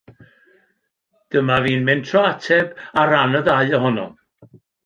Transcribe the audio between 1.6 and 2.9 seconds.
fi'n mentro ateb